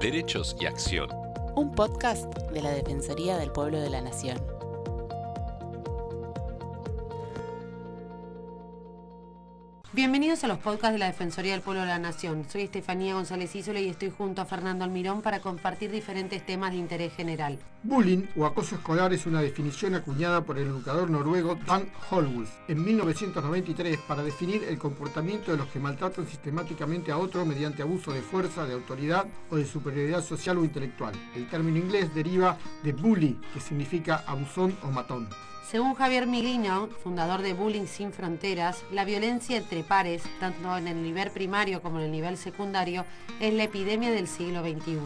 [0.00, 1.10] Derechos y Acción.
[1.56, 4.38] Un podcast de la Defensoría del Pueblo de la Nación.
[10.00, 12.46] Bienvenidos a los podcasts de la Defensoría del Pueblo de la Nación.
[12.48, 16.78] Soy Estefanía González Isola y estoy junto a Fernando Almirón para compartir diferentes temas de
[16.78, 17.58] interés general.
[17.82, 22.82] Bullying o acoso escolar es una definición acuñada por el educador noruego Dan Holwulf en
[22.82, 28.22] 1993 para definir el comportamiento de los que maltratan sistemáticamente a otro mediante abuso de
[28.22, 31.12] fuerza, de autoridad o de superioridad social o intelectual.
[31.36, 35.28] El término inglés deriva de bully, que significa abusón o matón.
[35.62, 41.02] Según Javier Miglino, fundador de Bullying Sin Fronteras, la violencia entre pares, tanto en el
[41.02, 43.04] nivel primario como en el nivel secundario,
[43.38, 44.98] es la epidemia del siglo XXI.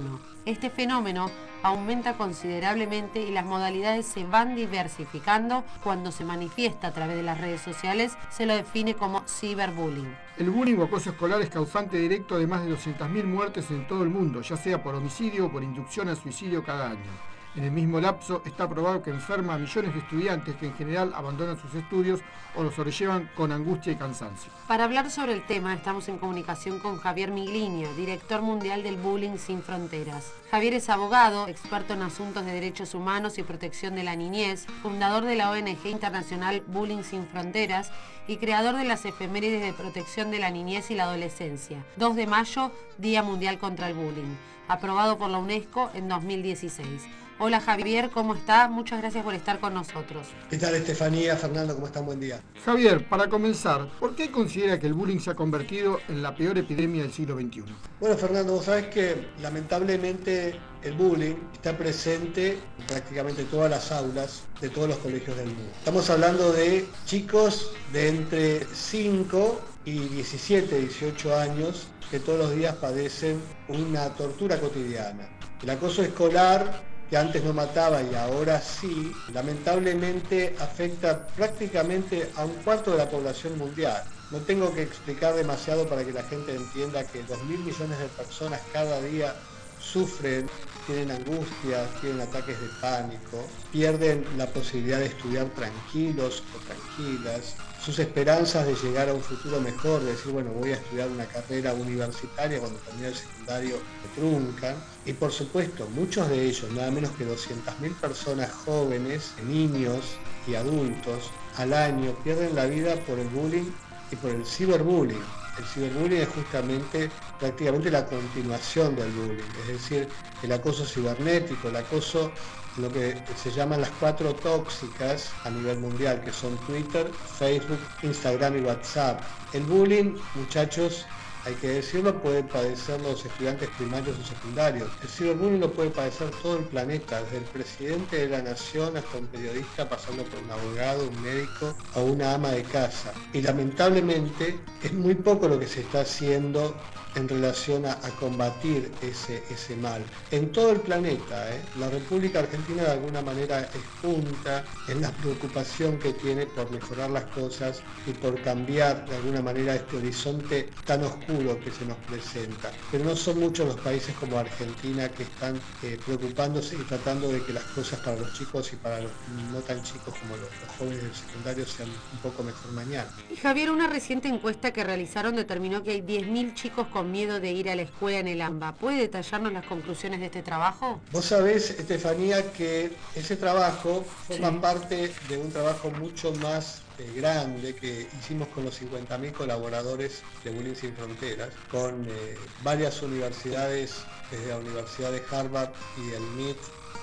[0.47, 1.31] Este fenómeno
[1.63, 5.65] aumenta considerablemente y las modalidades se van diversificando.
[5.83, 10.17] Cuando se manifiesta a través de las redes sociales, se lo define como ciberbullying.
[10.39, 14.03] El bullying o acoso escolar es causante directo de más de 200.000 muertes en todo
[14.03, 17.34] el mundo, ya sea por homicidio o por inducción al suicidio cada año.
[17.57, 21.13] En el mismo lapso está probado que enferma a millones de estudiantes que en general
[21.15, 22.19] abandonan sus estudios
[22.57, 24.51] o los sobrellevan con angustia y cansancio.
[24.67, 29.37] Para hablar sobre el tema estamos en comunicación con Javier Migliño, director mundial del Bullying
[29.37, 30.33] Sin Fronteras.
[30.51, 35.25] Javier es abogado, experto en asuntos de derechos humanos y protección de la niñez, fundador
[35.25, 37.93] de la ONG internacional Bullying Sin Fronteras
[38.27, 41.85] y creador de las efemérides de protección de la niñez y la adolescencia.
[41.99, 44.35] 2 de mayo, Día Mundial contra el Bullying,
[44.67, 47.03] aprobado por la UNESCO en 2016.
[47.41, 48.69] Hola Javier, ¿cómo está?
[48.69, 50.29] Muchas gracias por estar con nosotros.
[50.49, 51.35] ¿Qué tal Estefanía?
[51.35, 52.07] Fernando, ¿cómo están?
[52.07, 52.41] Buen día.
[52.65, 56.59] Javier, para comenzar, ¿por qué considera que el bullying se ha convertido en la peor
[56.59, 57.65] epidemia del siglo XXI?
[57.99, 64.45] Bueno, Fernando, vos sabés que lamentablemente el bullying está presente en prácticamente todas las aulas
[64.61, 65.73] de todos los colegios del mundo.
[65.77, 72.77] Estamos hablando de chicos de entre 5 y 17, 18 años que todos los días
[72.77, 75.29] padecen una tortura cotidiana.
[75.61, 82.55] El acoso escolar que antes no mataba y ahora sí, lamentablemente afecta prácticamente a un
[82.65, 84.03] cuarto de la población mundial.
[84.31, 88.61] No tengo que explicar demasiado para que la gente entienda que 2.000 millones de personas
[88.73, 89.35] cada día
[89.79, 90.49] sufren,
[90.87, 97.99] tienen angustia, tienen ataques de pánico, pierden la posibilidad de estudiar tranquilos o tranquilas, sus
[97.99, 101.75] esperanzas de llegar a un futuro mejor, de decir, bueno, voy a estudiar una carrera
[101.75, 104.75] universitaria cuando termine el secundario, me truncan.
[105.05, 111.31] Y por supuesto, muchos de ellos, nada menos que 200.000 personas jóvenes, niños y adultos,
[111.57, 113.71] al año pierden la vida por el bullying
[114.11, 115.44] y por el ciberbullying.
[115.57, 121.77] El ciberbullying es justamente prácticamente la continuación del bullying, es decir, el acoso cibernético, el
[121.77, 122.33] acoso
[122.77, 128.57] lo que se llaman las cuatro tóxicas a nivel mundial, que son Twitter, Facebook, Instagram
[128.57, 129.23] y WhatsApp.
[129.53, 131.07] El bullying, muchachos,
[131.45, 134.89] hay que decirlo, pueden padecer los estudiantes primarios o secundarios.
[135.03, 139.19] El ciberbullying lo puede padecer todo el planeta, desde el presidente de la nación hasta
[139.19, 143.13] un periodista, pasando por un abogado, un médico o una ama de casa.
[143.33, 146.75] Y lamentablemente es muy poco lo que se está haciendo
[147.17, 150.03] en relación a, combatir ese, ese mal.
[150.31, 151.61] En todo el planeta, ¿eh?
[151.79, 153.69] la República Argentina de alguna manera es
[154.03, 159.43] punta en la preocupación que tiene por mejorar las cosas y por cambiar de alguna
[159.43, 162.71] manera este horizonte tan oscuro que se nos presenta.
[162.91, 167.43] Pero no son muchos los países como Argentina que están eh, preocupándose y tratando de
[167.43, 169.11] que las cosas para los chicos y para los
[169.53, 173.09] no tan chicos como los, los jóvenes del secundario sean un poco mejor mañana.
[173.31, 177.53] Y Javier, una reciente encuesta que realizaron determinó que hay 10.000 chicos con miedo de
[177.53, 178.75] ir a la escuela en el AMBA.
[178.77, 181.01] ¿Puede detallarnos las conclusiones de este trabajo?
[181.11, 187.75] Vos sabés, Estefanía, que ese trabajo forma parte de un trabajo mucho más eh, grande
[187.75, 194.49] que hicimos con los 50.000 colaboradores de Bullying Sin Fronteras, con eh, varias universidades, desde
[194.49, 196.57] la Universidad de Harvard y el MIT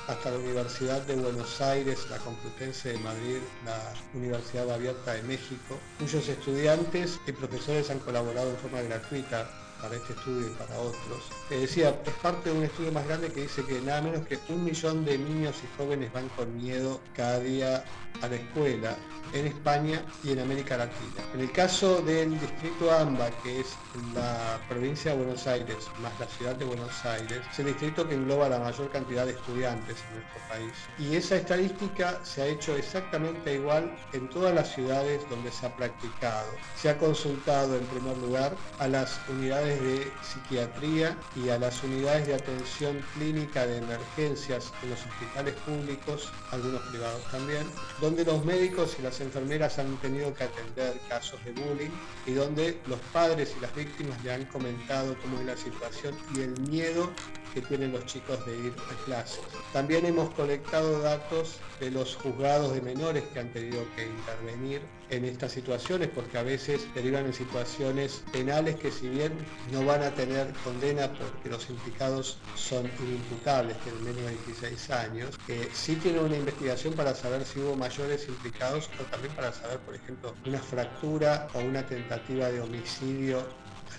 [0.07, 5.77] hasta la Universidad de Buenos Aires, la Complutense de Madrid, la Universidad Abierta de México,
[5.99, 9.49] cuyos estudiantes y profesores han colaborado en forma gratuita
[9.81, 11.23] para este estudio y para otros.
[11.49, 14.63] decía, es parte de un estudio más grande que dice que nada menos que un
[14.63, 17.83] millón de niños y jóvenes van con miedo cada día
[18.21, 18.95] a la escuela
[19.33, 21.23] en España y en América Latina.
[21.33, 23.67] En el caso del distrito AMBA, que es
[24.13, 28.15] la provincia de Buenos Aires, más la ciudad de Buenos Aires, es el distrito que
[28.15, 30.73] engloba la mayor cantidad de estudiantes en nuestro país.
[30.99, 35.75] Y esa estadística se ha hecho exactamente igual en todas las ciudades donde se ha
[35.75, 36.49] practicado.
[36.75, 42.27] Se ha consultado en primer lugar a las unidades de psiquiatría y a las unidades
[42.27, 47.65] de atención clínica de emergencias en los hospitales públicos, algunos privados también,
[47.99, 51.91] donde los médicos y las enfermeras han tenido que atender casos de bullying
[52.25, 56.41] y donde los padres y las víctimas le han comentado cómo es la situación y
[56.41, 57.09] el miedo
[57.53, 59.41] que tienen los chicos de ir a clases.
[59.73, 64.81] También hemos colectado datos de los juzgados de menores que han tenido que intervenir
[65.11, 69.31] en estas situaciones porque a veces derivan en situaciones penales que si bien
[69.71, 75.39] no van a tener condena porque los implicados son inimputables, tienen menos de 16 años,
[75.47, 79.79] eh, sí tienen una investigación para saber si hubo mayores implicados o también para saber,
[79.81, 83.47] por ejemplo, una fractura o una tentativa de homicidio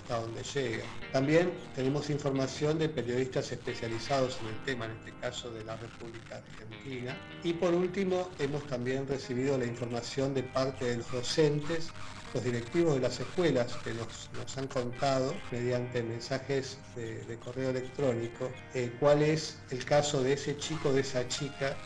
[0.03, 0.83] hasta donde llega.
[1.11, 6.37] También tenemos información de periodistas especializados en el tema, en este caso de la República
[6.37, 7.17] Argentina.
[7.43, 11.91] Y por último, hemos también recibido la información de parte de los docentes
[12.33, 18.91] los directivos de las escuelas que nos, han contado mediante mensajes de, correo electrónico eh,
[18.99, 21.77] cuál es el caso de ese chico, de esa chica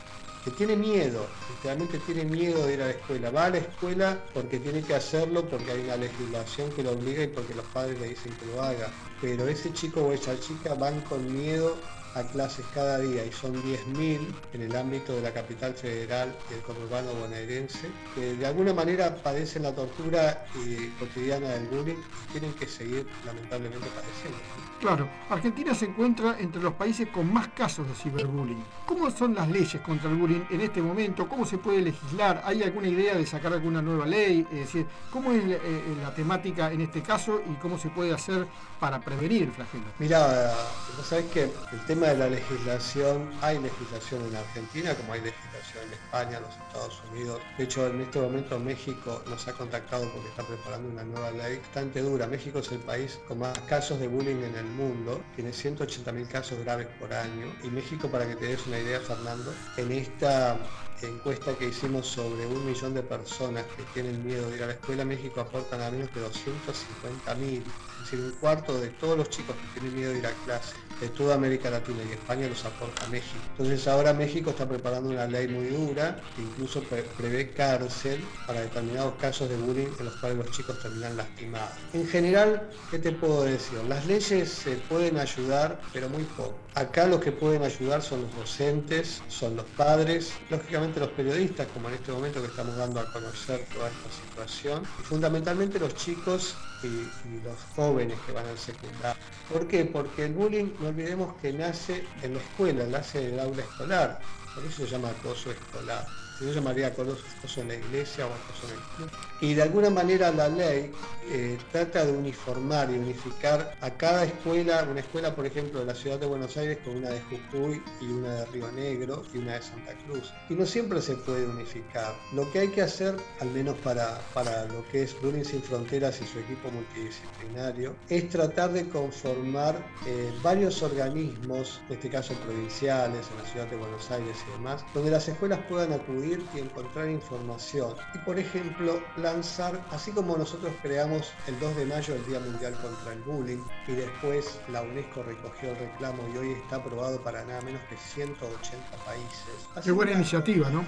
[0.48, 3.32] que tiene miedo, literalmente tiene miedo de ir a la escuela.
[3.32, 7.22] Va a la escuela porque tiene que hacerlo, porque hay una legislación que lo obliga
[7.22, 8.96] y porque los padres le dicen que lo haga.
[9.20, 13.54] Pero ese chico o esa chica van con miedo a clases cada día y son
[13.64, 14.20] 10.000
[14.54, 19.16] en el ámbito de la capital federal y el conurbano bonaerense, que de alguna manera
[19.16, 24.38] padecen la tortura eh, cotidiana del bullying y tienen que seguir lamentablemente padeciendo.
[24.80, 28.64] Claro, Argentina se encuentra entre los países con más casos de ciberbullying.
[28.86, 31.28] ¿Cómo son las leyes contra el bullying en este momento?
[31.28, 32.42] ¿Cómo se puede legislar?
[32.46, 34.46] ¿Hay alguna idea de sacar alguna nueva ley?
[34.52, 38.48] Es decir, ¿cómo es eh, la temática en este caso y cómo se puede hacer
[38.80, 39.86] para prevenir el flagelo?
[40.00, 40.54] Mira,
[40.96, 45.84] vos sabés que el tema de la legislación, hay legislación en Argentina como hay legislación
[45.88, 47.42] en España, los Estados Unidos.
[47.58, 51.58] De hecho, en este momento México nos ha contactado porque está preparando una nueva ley
[51.58, 52.26] bastante dura.
[52.28, 56.60] México es el país con más casos de bullying en el mundo, tiene 180.000 casos
[56.60, 57.54] graves por año.
[57.64, 60.58] Y México, para que te des una idea, Fernando, en esta
[61.02, 64.74] encuesta que hicimos sobre un millón de personas que tienen miedo de ir a la
[64.74, 67.64] escuela, México aporta nada menos que 250.000
[67.97, 70.76] es decir, un cuarto de todos los chicos que tienen miedo de ir a clase
[71.02, 73.38] de toda América Latina y España los aporta México.
[73.52, 76.82] Entonces ahora México está preparando una ley muy dura que incluso
[77.18, 81.70] prevé cárcel para determinados casos de bullying en los cuales los chicos terminan lastimados.
[81.94, 83.78] En general, ¿qué te puedo decir?
[83.88, 86.58] Las leyes se pueden ayudar, pero muy poco.
[86.74, 91.90] Acá los que pueden ayudar son los docentes, son los padres, lógicamente los periodistas, como
[91.90, 96.56] en este momento que estamos dando a conocer toda esta situación, y fundamentalmente los chicos
[96.84, 99.22] y, los jóvenes que van al secundario.
[99.48, 99.86] ¿Por qué?
[99.86, 104.20] Porque el bullying no olvidemos que nace en la escuela, nace en el aula escolar,
[104.54, 108.74] por eso se llama acoso escolar yo llamaría acoso en la iglesia o acoso en
[108.74, 109.10] el club.
[109.42, 110.92] Y de alguna manera la ley
[111.30, 115.96] eh, trata de uniformar y unificar a cada escuela, una escuela por ejemplo de la
[115.96, 119.56] ciudad de Buenos Aires con una de Jujuy y una de Río Negro y una
[119.56, 120.34] de Santa Cruz.
[120.50, 122.16] Y no siempre se puede unificar.
[122.34, 126.20] Lo que hay que hacer, al menos para, para lo que es Bullying Sin Fronteras
[126.22, 129.76] y su equipo multidisciplinario, es tratar de conformar
[130.06, 134.84] eh, varios organismos, en este caso provinciales, en la ciudad de Buenos Aires y demás,
[134.94, 137.94] donde las escuelas puedan acudir y encontrar información.
[138.14, 142.74] Y por ejemplo, lanzar, así como nosotros creamos el 2 de mayo el Día Mundial
[142.82, 147.46] contra el Bullying y después la UNESCO recogió el reclamo y hoy está aprobado para
[147.46, 149.84] nada menos que 180 países.
[149.84, 150.86] Qué buena iniciativa, ¿no?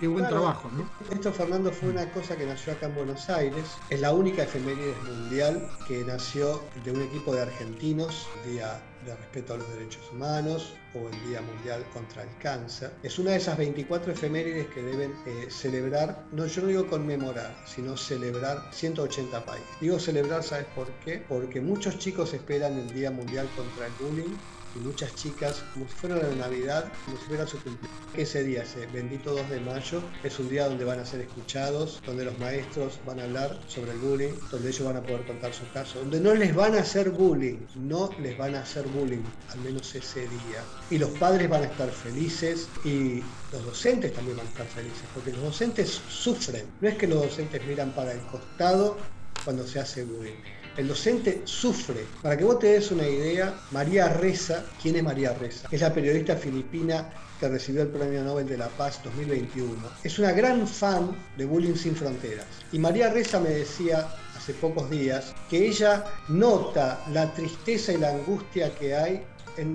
[0.00, 0.88] Qué buen trabajo, ¿no?
[1.10, 3.64] Esto, Fernando, fue una cosa que nació acá en Buenos Aires.
[3.90, 9.54] Es la única efeméride mundial que nació de un equipo de argentinos, Día de respeto
[9.54, 12.92] a los derechos humanos o el Día Mundial contra el Cáncer.
[13.02, 17.56] Es una de esas 24 efemérides que deben eh, celebrar, no yo no digo conmemorar,
[17.66, 19.68] sino celebrar 180 países.
[19.80, 21.24] Digo celebrar, ¿sabes por qué?
[21.28, 24.36] Porque muchos chicos esperan el Día Mundial contra el Bullying
[24.74, 27.98] y muchas chicas, como si fuera la Navidad, como si fuera su cumpleaños.
[28.14, 32.00] Ese día, ese bendito 2 de mayo, es un día donde van a ser escuchados,
[32.06, 35.52] donde los maestros van a hablar sobre el bullying, donde ellos van a poder contar
[35.52, 39.22] su caso, donde no les van a hacer bullying, no les van a hacer bullying,
[39.50, 40.62] al menos ese día.
[40.90, 45.02] Y los padres van a estar felices y los docentes también van a estar felices,
[45.14, 46.66] porque los docentes sufren.
[46.80, 48.96] No es que los docentes miran para el costado
[49.44, 52.06] cuando se hace bullying el docente sufre.
[52.22, 55.68] Para que vos te des una idea, María Reza, ¿quién es María Reza?
[55.70, 59.74] Es la periodista filipina que recibió el Premio Nobel de la Paz 2021.
[60.04, 62.46] Es una gran fan de Bullying Sin Fronteras.
[62.70, 68.10] Y María Reza me decía hace pocos días que ella nota la tristeza y la
[68.10, 69.24] angustia que hay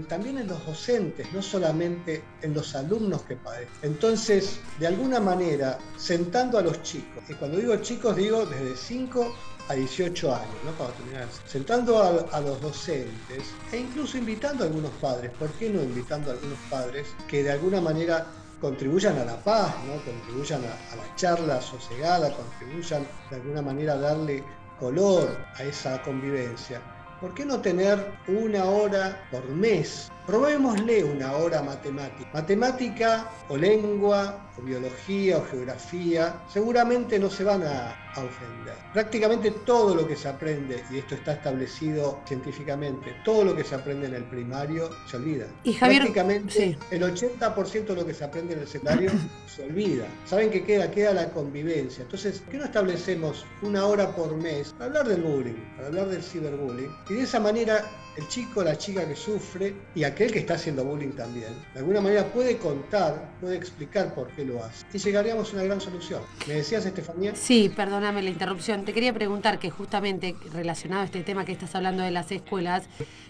[0.09, 3.69] también en los docentes, no solamente en los alumnos que padecen.
[3.83, 9.35] Entonces, de alguna manera, sentando a los chicos, y cuando digo chicos digo desde 5
[9.69, 10.71] a 18 años, ¿no?
[10.71, 15.81] Para terminar, sentando a, los docentes e incluso invitando a algunos padres, ¿por qué no
[15.81, 18.25] invitando a algunos padres que de alguna manera
[18.62, 20.03] contribuyan a la paz, ¿no?
[20.03, 24.43] contribuyan a, a la charla sosegada, contribuyan de alguna manera a darle
[24.79, 26.81] color a esa convivencia?
[27.19, 32.29] ¿Por qué no tener una hora por mes probémosle una hora matemática.
[32.33, 38.75] Matemática o lengua o biología o geografía, seguramente no se van a, ofender.
[38.93, 43.75] Prácticamente todo lo que se aprende, y esto está establecido científicamente, todo lo que se
[43.75, 45.45] aprende en el primario se olvida.
[45.63, 49.12] Y Javier, Prácticamente el 80% de lo que se aprende en el secundario
[49.55, 50.05] se olvida.
[50.25, 50.89] ¿Saben qué queda?
[50.91, 52.03] Queda la convivencia.
[52.03, 56.07] Entonces, ¿por qué no establecemos una hora por mes para hablar del bullying, para hablar
[56.07, 56.91] del ciberbullying?
[57.09, 57.83] Y de esa manera
[58.17, 62.01] el chico, la chica que sufre y aquel que está haciendo bullying también, de alguna
[62.01, 64.86] manera puede contar, puede explicar por qué lo hace.
[64.93, 66.21] Y llegaríamos a una gran solución.
[66.47, 67.36] ¿Me decías, Estefanía?
[67.36, 68.86] Sí, perdóname la interrupción.
[68.86, 72.86] Te quería preguntar que justamente relacionado a este tema que estás hablando de las escuelas,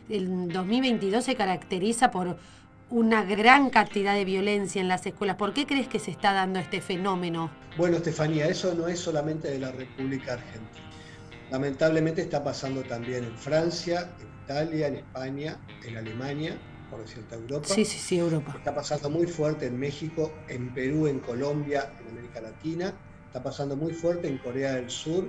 [0.10, 2.38] el 2022 se caracteriza por
[2.89, 5.36] una gran cantidad de violencia en las escuelas.
[5.36, 7.51] ¿Por qué crees que se está dando este fenómeno?
[7.77, 10.87] Bueno, Estefanía, eso no es solamente de la República Argentina.
[11.51, 14.10] Lamentablemente está pasando también en Francia,
[14.44, 16.58] Italia, en España, en Alemania,
[16.89, 17.68] por decirte Europa.
[17.68, 18.56] Sí, sí, sí, Europa.
[18.58, 22.94] Está pasando muy fuerte en México, en Perú, en Colombia, en América Latina.
[23.27, 25.25] Está pasando muy fuerte en Corea del Sur.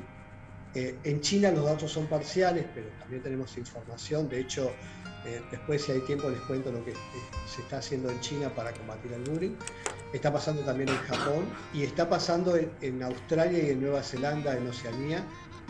[0.75, 4.29] Eh, en China los datos son parciales, pero también tenemos información.
[4.29, 4.71] De hecho,
[5.25, 6.95] eh, después si hay tiempo les cuento lo que eh,
[7.47, 9.57] se está haciendo en China para combatir el bullying.
[10.13, 11.45] Está pasando también en Japón
[11.75, 15.25] y está pasando en, Australia y en Nueva Zelanda, en Oceanía.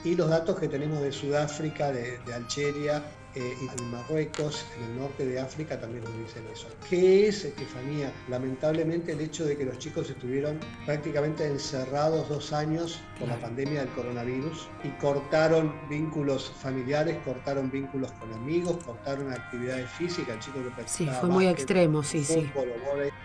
[0.04, 3.02] Y los datos que tenemos de Sudáfrica, de, de Algeria,
[3.34, 6.66] eh, y Marruecos, en el norte de África, también nos dicen eso.
[6.88, 8.10] ¿Qué es, Estefanía?
[8.28, 13.80] Lamentablemente el hecho de que los chicos estuvieron prácticamente encerrados dos años por la pandemia
[13.80, 20.58] del coronavirus y cortaron vínculos familiares, cortaron vínculos con amigos, cortaron actividades físicas, el chico
[20.76, 22.50] que Sí, fue muy extremo, sí, sí.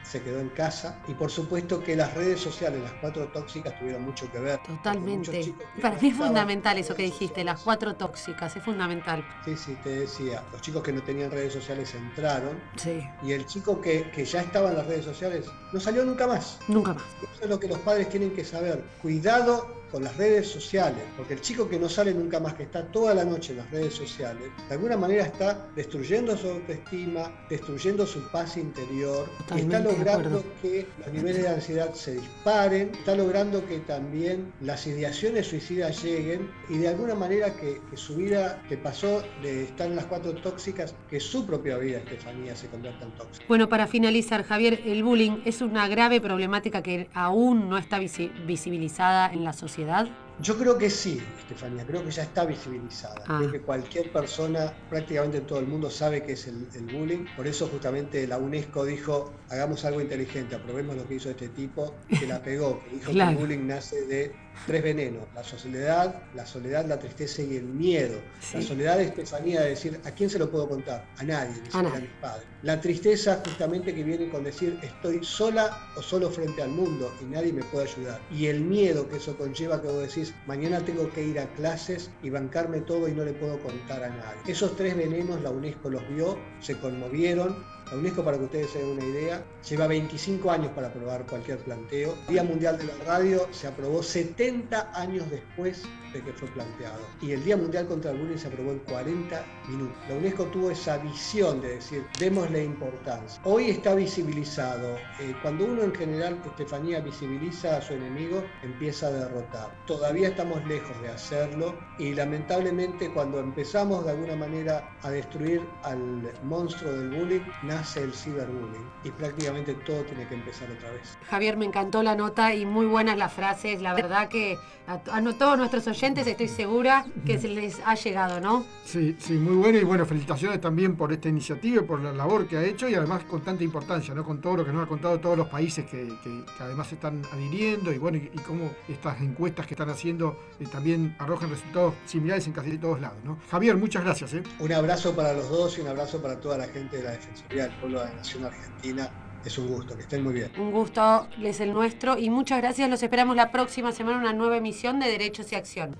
[0.03, 4.03] Se quedó en casa y por supuesto que las redes sociales, las cuatro tóxicas, tuvieron
[4.03, 4.59] mucho que ver.
[4.63, 5.53] Totalmente.
[5.81, 9.25] Para mí es fundamental eso que dijiste, las cuatro tóxicas, es fundamental.
[9.45, 13.01] Sí, sí, te decía, los chicos que no tenían redes sociales entraron sí.
[13.23, 16.59] y el chico que, que, ya estaba en las redes sociales no salió nunca más.
[16.67, 17.03] Nunca más.
[17.21, 18.83] Eso es lo que los padres tienen que saber.
[19.01, 22.83] Cuidado con las redes sociales, porque el chico que no sale nunca más, que está
[22.87, 28.07] toda la noche en las redes sociales, de alguna manera está destruyendo su autoestima, destruyendo
[28.07, 33.63] su paz interior, y está logrando que los niveles de ansiedad se disparen, está logrando
[33.67, 39.21] que también las ideaciones suicidas lleguen y de alguna manera que, su vida, que pasó
[39.43, 43.45] de estar en las cuatro tóxicas, que su propia vida, Estefanía, se convierta en tóxica.
[43.47, 49.31] Bueno, para finalizar, Javier, el bullying es una grave problemática que aún no está visibilizada
[49.31, 50.07] en la sociedad sociedad
[50.43, 53.23] yo creo que sí, Estefanía, creo que ya está visibilizada.
[53.27, 53.37] Ah.
[53.39, 57.25] Creo que cualquier persona, prácticamente en todo el mundo, sabe que es el, bullying.
[57.35, 61.95] Por eso justamente la UNESCO dijo, hagamos algo inteligente, aprobemos lo que hizo este tipo,
[62.07, 64.35] que la pegó, que dijo que el bullying nace de
[64.67, 68.19] tres venenos, la soledad, la soledad, la tristeza y el miedo.
[68.53, 71.05] La soledad es Estefanía de decir, ¿a quién se lo puedo contar?
[71.17, 72.45] A nadie, ni siquiera a mis padres.
[72.61, 77.25] La tristeza justamente que viene con decir, estoy sola o solo frente al mundo y
[77.25, 78.21] nadie me puede ayudar.
[78.31, 82.11] Y el miedo que eso conlleva que vos decís, mañana tengo que ir a clases
[82.21, 84.41] y bancarme todo y no le puedo contar a nadie.
[84.47, 88.79] Esos tres venenos la UNESCO los vio, se conmovieron la UNESCO, para que ustedes se
[88.79, 92.15] den una idea, lleva 25 años para aprobar cualquier planteo.
[92.27, 97.01] El Día Mundial de la Radio se aprobó 70 años después de que fue planteado.
[97.21, 99.97] Y el Día Mundial contra el Bullying se aprobó en 40 minutos.
[100.09, 103.39] La UNESCO tuvo esa visión de decir, démosle importancia.
[103.43, 104.95] Hoy está visibilizado.
[105.19, 109.71] Eh, cuando uno en general, Estefanía, visibiliza a su enemigo, empieza a derrotar.
[109.85, 116.31] Todavía estamos lejos de hacerlo y lamentablemente cuando empezamos de alguna manera a destruir al
[116.43, 121.17] monstruo del bullying, nace el ciberbullying y prácticamente todo tiene que empezar otra vez.
[121.29, 123.81] Javier, me encantó la nota y muy buenas las frases.
[123.81, 128.65] La verdad que a, todos nuestros oyentes estoy segura que se les ha llegado, ¿no?
[128.83, 132.47] Sí, sí, muy bueno y bueno, felicitaciones también por esta iniciativa y por la labor
[132.47, 134.23] que ha hecho y además con tanta importancia, ¿no?
[134.23, 136.13] Con todo lo que nos ha contado todos los países que,
[136.59, 141.49] además están adhiriendo y bueno, y, cómo estas encuestas que están haciendo eh, también arrojan
[141.49, 143.37] resultados similares en casi todos lados, ¿no?
[143.49, 144.33] Javier, muchas gracias.
[144.33, 144.43] ¿eh?
[144.59, 147.62] Un abrazo para los dos y un abrazo para toda la gente de la Defensoría
[147.65, 149.11] el pueblo de la Nación Argentina.
[149.45, 150.51] Es un gusto, que estén muy bien.
[150.57, 152.89] Un gusto es el nuestro y muchas gracias.
[152.89, 155.95] Los esperamos la próxima semana una nueva emisión de Derechos y Acción.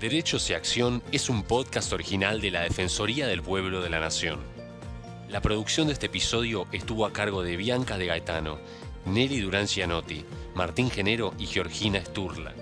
[0.00, 4.40] Derechos y Acción es un podcast original de la Defensoría del Pueblo de la Nación.
[5.28, 8.58] La producción de este episodio estuvo a cargo de Bianca de Gaetano,
[9.06, 12.52] Nelly Durán Cianotti, Martín Genero y Georgina Sturla.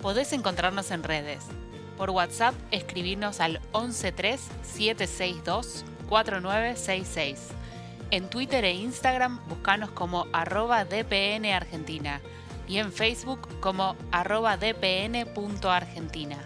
[0.00, 1.44] Podés encontrarnos en redes.
[1.96, 7.52] Por WhatsApp, escribirnos al 113-762 4966.
[8.10, 12.20] En Twitter e Instagram buscanos como arroba DPN Argentina
[12.68, 16.38] y en Facebook como arroba dpn.argentina.